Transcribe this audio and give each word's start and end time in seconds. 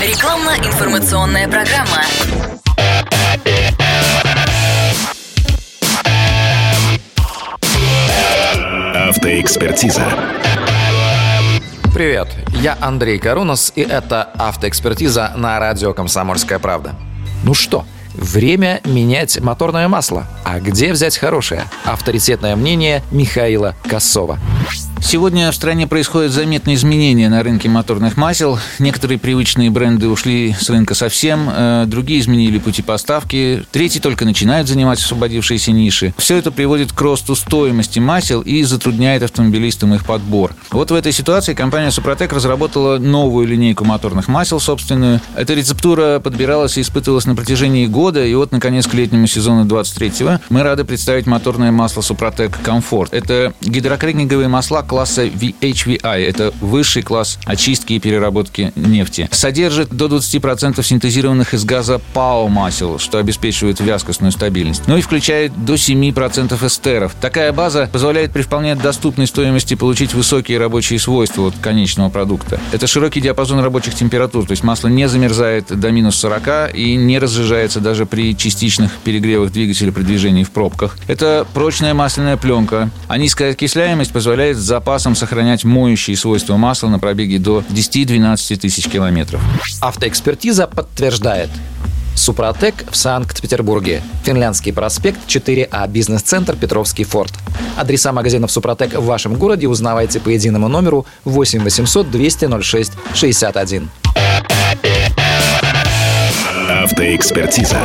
Рекламно-информационная 0.00 1.46
программа. 1.46 2.00
Автоэкспертиза. 8.94 10.02
Привет, 11.92 12.28
я 12.54 12.78
Андрей 12.80 13.18
Карунос, 13.18 13.74
и 13.76 13.82
это 13.82 14.22
автоэкспертиза 14.38 15.32
на 15.36 15.58
радио 15.58 15.92
«Комсомольская 15.92 16.58
правда». 16.58 16.94
Ну 17.44 17.52
что, 17.52 17.84
время 18.14 18.80
менять 18.86 19.38
моторное 19.40 19.86
масло. 19.88 20.26
А 20.44 20.60
где 20.60 20.92
взять 20.92 21.18
хорошее? 21.18 21.64
Авторитетное 21.84 22.56
мнение 22.56 23.02
Михаила 23.10 23.74
Косова. 23.86 24.38
Сегодня 25.02 25.50
в 25.50 25.54
стране 25.54 25.86
происходят 25.86 26.30
заметные 26.30 26.76
изменения 26.76 27.28
на 27.28 27.42
рынке 27.42 27.68
моторных 27.68 28.16
масел. 28.16 28.58
Некоторые 28.78 29.18
привычные 29.18 29.70
бренды 29.70 30.08
ушли 30.08 30.54
с 30.58 30.68
рынка 30.70 30.94
совсем, 30.94 31.48
э, 31.50 31.84
другие 31.86 32.20
изменили 32.20 32.58
пути 32.58 32.82
поставки, 32.82 33.64
третьи 33.72 33.98
только 33.98 34.24
начинают 34.24 34.68
занимать 34.68 35.00
освободившиеся 35.00 35.72
ниши. 35.72 36.14
Все 36.16 36.36
это 36.36 36.52
приводит 36.52 36.92
к 36.92 37.00
росту 37.00 37.34
стоимости 37.34 37.98
масел 37.98 38.42
и 38.42 38.62
затрудняет 38.62 39.22
автомобилистам 39.22 39.94
их 39.94 40.04
подбор. 40.04 40.54
Вот 40.70 40.90
в 40.90 40.94
этой 40.94 41.12
ситуации 41.12 41.54
компания 41.54 41.90
Супротек 41.90 42.32
разработала 42.32 42.98
новую 42.98 43.48
линейку 43.48 43.84
моторных 43.84 44.28
масел 44.28 44.60
собственную. 44.60 45.20
Эта 45.34 45.54
рецептура 45.54 46.20
подбиралась 46.20 46.78
и 46.78 46.82
испытывалась 46.82 47.24
на 47.24 47.34
протяжении 47.34 47.86
года, 47.86 48.24
и 48.24 48.34
вот, 48.34 48.52
наконец, 48.52 48.86
к 48.86 48.94
летнему 48.94 49.26
сезону 49.26 49.64
23-го 49.64 50.40
мы 50.50 50.62
рады 50.62 50.84
представить 50.84 51.26
моторное 51.26 51.72
масло 51.72 52.02
Супротек 52.02 52.60
Комфорт. 52.62 53.12
Это 53.12 53.54
гидрокрекинговые 53.60 54.48
масла 54.48 54.82
класса 54.90 55.26
VHVI. 55.26 56.26
Это 56.26 56.52
высший 56.60 57.02
класс 57.02 57.38
очистки 57.44 57.92
и 57.92 58.00
переработки 58.00 58.72
нефти. 58.74 59.28
Содержит 59.30 59.90
до 59.90 60.06
20% 60.06 60.82
синтезированных 60.82 61.54
из 61.54 61.64
газа 61.64 62.00
ПАО 62.12 62.48
масел, 62.48 62.98
что 62.98 63.18
обеспечивает 63.18 63.78
вязкостную 63.78 64.32
стабильность. 64.32 64.82
Ну 64.88 64.96
и 64.96 65.00
включает 65.00 65.52
до 65.64 65.74
7% 65.74 66.66
эстеров. 66.66 67.14
Такая 67.20 67.52
база 67.52 67.88
позволяет 67.92 68.32
при 68.32 68.42
вполне 68.42 68.74
доступной 68.74 69.28
стоимости 69.28 69.74
получить 69.74 70.12
высокие 70.12 70.58
рабочие 70.58 70.98
свойства 70.98 71.46
от 71.46 71.54
конечного 71.58 72.08
продукта. 72.08 72.58
Это 72.72 72.88
широкий 72.88 73.20
диапазон 73.20 73.60
рабочих 73.60 73.94
температур, 73.94 74.44
то 74.44 74.50
есть 74.50 74.64
масло 74.64 74.88
не 74.88 75.08
замерзает 75.08 75.66
до 75.68 75.92
минус 75.92 76.16
40 76.16 76.74
и 76.74 76.96
не 76.96 77.20
разжижается 77.20 77.78
даже 77.78 78.06
при 78.06 78.36
частичных 78.36 78.90
перегревах 79.04 79.52
двигателя 79.52 79.92
при 79.92 80.02
движении 80.02 80.42
в 80.42 80.50
пробках. 80.50 80.98
Это 81.06 81.46
прочная 81.54 81.94
масляная 81.94 82.36
пленка, 82.36 82.90
а 83.06 83.18
низкая 83.18 83.52
окисляемость 83.52 84.12
позволяет 84.12 84.56
за 84.56 84.79
запасом 84.80 85.14
сохранять 85.14 85.64
моющие 85.64 86.16
свойства 86.16 86.56
масла 86.56 86.88
на 86.88 86.98
пробеге 86.98 87.38
до 87.38 87.62
10-12 87.68 88.56
тысяч 88.56 88.88
километров. 88.88 89.42
Автоэкспертиза 89.82 90.66
подтверждает. 90.66 91.50
Супротек 92.14 92.90
в 92.90 92.96
Санкт-Петербурге. 92.96 94.02
Финляндский 94.24 94.72
проспект 94.72 95.18
4А, 95.28 95.86
бизнес-центр 95.86 96.56
Петровский 96.56 97.04
форт. 97.04 97.34
Адреса 97.76 98.12
магазинов 98.12 98.50
Супротек 98.50 98.94
в 98.94 99.04
вашем 99.04 99.34
городе 99.34 99.68
узнавайте 99.68 100.18
по 100.18 100.30
единому 100.30 100.68
номеру 100.68 101.04
8 101.26 101.62
800 101.62 102.10
200 102.10 102.62
06 102.62 102.92
61. 103.14 103.90
Автоэкспертиза. 106.82 107.80